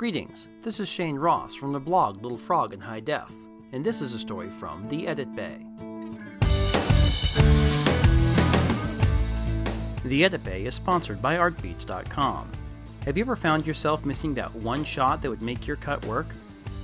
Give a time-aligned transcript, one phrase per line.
[0.00, 3.30] Greetings, this is Shane Ross from the blog Little Frog in High Def,
[3.72, 5.58] and this is a story from The Edit Bay.
[10.06, 12.50] The Edit Bay is sponsored by Artbeats.com.
[13.04, 16.28] Have you ever found yourself missing that one shot that would make your cut work?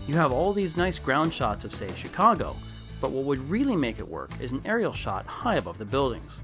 [0.07, 2.55] You have all these nice ground shots of, say, Chicago,
[3.01, 6.43] but what would really make it work is an aerial shot high above the buildings.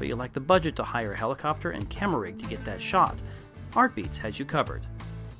[0.00, 2.80] But you lack the budget to hire a helicopter and camera rig to get that
[2.80, 3.22] shot.
[3.74, 4.82] Artbeats has you covered.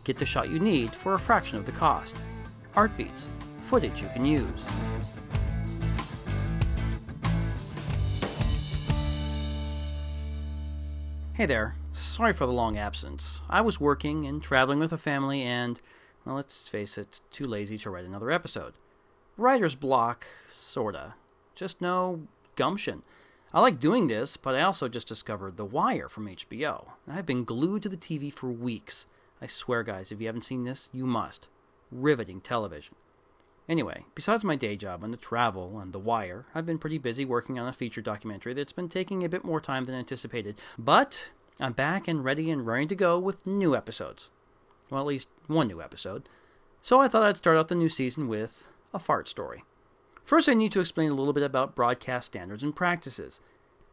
[0.08, 2.16] Get the shot you need for a fraction of the cost.
[2.74, 3.28] Artbeats,
[3.60, 4.48] footage you can use.
[11.34, 13.42] Hey there, sorry for the long absence.
[13.50, 15.78] I was working and traveling with a family, and,
[16.24, 18.72] well, let's face it, too lazy to write another episode.
[19.36, 21.16] Writer's block, sorta.
[21.54, 22.22] Just no
[22.56, 23.02] gumption.
[23.52, 26.92] I like doing this, but I also just discovered The Wire from HBO.
[27.06, 29.04] I've been glued to the TV for weeks.
[29.40, 31.48] I swear, guys, if you haven't seen this, you must.
[31.90, 32.94] Riveting television.
[33.68, 37.24] Anyway, besides my day job and the travel and The Wire, I've been pretty busy
[37.24, 40.58] working on a feature documentary that's been taking a bit more time than anticipated.
[40.78, 41.28] But
[41.60, 44.30] I'm back and ready and raring to go with new episodes.
[44.88, 46.28] Well, at least one new episode.
[46.80, 49.64] So I thought I'd start out the new season with a fart story.
[50.24, 53.42] First, I need to explain a little bit about broadcast standards and practices.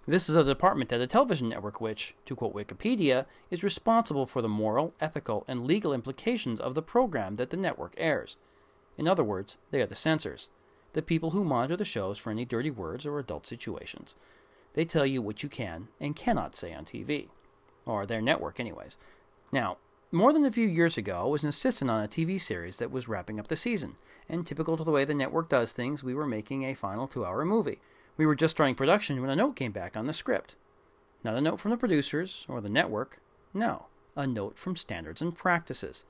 [0.07, 4.41] This is a department at a television network which, to quote Wikipedia, is responsible for
[4.43, 8.37] the moral, ethical, and legal implications of the program that the network airs.
[8.99, 10.49] In other words, they are the censors,
[10.93, 14.13] the people who monitor the shows for any dirty words or adult situations.
[14.75, 17.29] They tell you what you can and cannot say on TV.
[17.87, 18.97] Or their network, anyways.
[19.51, 19.77] Now,
[20.11, 22.91] more than a few years ago, I was an assistant on a TV series that
[22.91, 23.95] was wrapping up the season,
[24.29, 27.25] and typical to the way the network does things, we were making a final two
[27.25, 27.79] hour movie.
[28.17, 30.55] We were just starting production when a note came back on the script.
[31.23, 33.19] Not a note from the producers or the network,
[33.53, 36.05] no, a note from Standards and Practices.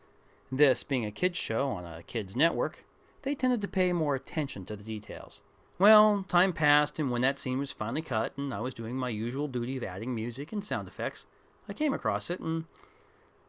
[0.52, 2.86] This being a kids' show on a kids' network,
[3.24, 5.42] they tended to pay more attention to the details.
[5.80, 9.10] Well, time passed, and when that scene was finally cut and I was doing my
[9.10, 11.26] usual duty of adding music and sound effects,
[11.68, 12.66] I came across it and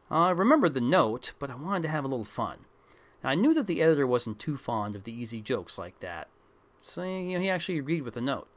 [0.09, 2.59] I remembered the note, but I wanted to have a little fun.
[3.23, 6.27] Now, I knew that the editor wasn't too fond of the easy jokes like that,
[6.81, 8.47] so you know, he actually agreed with the note.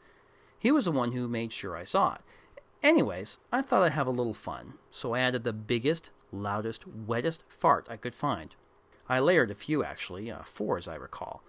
[0.60, 2.20] He was the one who made sure I saw it.
[2.82, 7.42] Anyways, I thought I'd have a little fun, so I added the biggest, loudest, wettest
[7.48, 8.54] fart I could find.
[9.08, 11.42] I layered a few, actually, uh, four as I recall.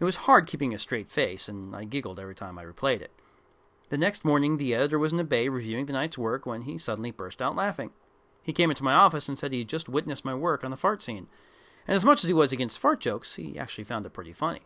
[0.00, 3.12] It was hard keeping a straight face, and I giggled every time I replayed it.
[3.90, 6.78] The next morning, the editor was in the bay reviewing the night's work when he
[6.78, 7.90] suddenly burst out laughing.
[8.42, 10.76] He came into my office and said he had just witnessed my work on the
[10.76, 11.28] fart scene,
[11.86, 14.62] and as much as he was against fart jokes, he actually found it pretty funny.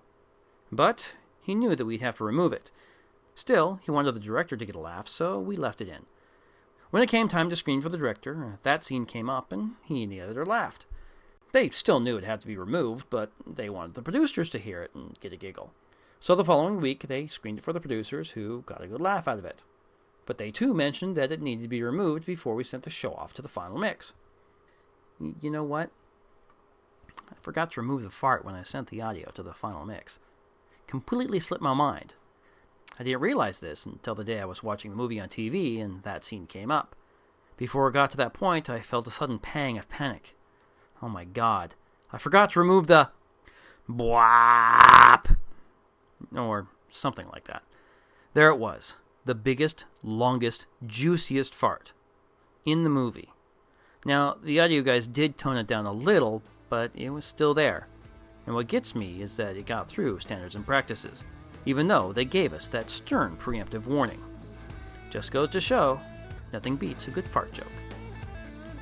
[0.71, 2.71] But he knew that we'd have to remove it.
[3.39, 6.07] Still, he wanted the director to get a laugh, so we left it in.
[6.91, 10.03] When it came time to screen for the director, that scene came up, and he
[10.03, 10.87] and the editor laughed.
[11.53, 14.83] They still knew it had to be removed, but they wanted the producers to hear
[14.83, 15.73] it and get a giggle.
[16.19, 19.29] So the following week, they screened it for the producers, who got a good laugh
[19.29, 19.63] out of it.
[20.27, 23.15] But they too mentioned that it needed to be removed before we sent the show
[23.15, 24.15] off to the final mix.
[25.41, 25.91] You know what?
[27.31, 30.19] I forgot to remove the fart when I sent the audio to the final mix
[30.89, 32.15] completely slipped my mind.
[32.99, 36.03] I didn't realize this until the day I was watching the movie on TV and
[36.03, 36.97] that scene came up.
[37.57, 40.37] Before it got to that point, I felt a sudden pang of panic.
[41.03, 41.75] Oh my god,
[42.13, 43.11] I forgot to remove the
[43.89, 45.37] BWAP!
[46.37, 47.63] Or something like that.
[48.35, 51.93] There it was, the biggest, longest, juiciest fart
[52.65, 53.33] in the movie.
[54.05, 57.89] Now, the audio guys did tone it down a little, but it was still there.
[58.47, 61.25] And what gets me is that it got through standards and practices,
[61.67, 64.23] even though they gave us that stern preemptive warning.
[65.11, 66.01] Just goes to show,
[66.53, 67.67] nothing beats a good fart joke.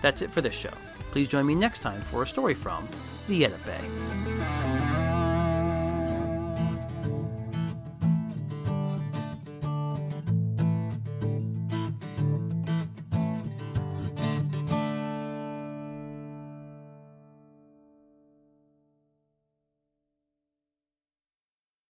[0.03, 0.73] That's it for this show.
[1.11, 2.89] Please join me next time for a story from
[3.29, 4.66] The Edit Bay.